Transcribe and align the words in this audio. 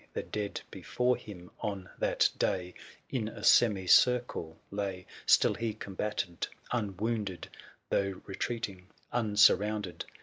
The 0.13 0.23
dead 0.23 0.59
before 0.71 1.15
him, 1.15 1.51
on 1.59 1.87
that 1.99 2.27
day, 2.39 2.73
In 3.11 3.27
a 3.27 3.43
semicircle 3.43 4.57
lay; 4.71 5.05
740 5.27 5.27
Still 5.27 5.53
he 5.53 5.73
combated 5.75 6.47
un 6.71 6.97
wounded, 6.97 7.47
Though 7.91 8.19
retreating, 8.25 8.87
unsurrounded. 9.13 10.05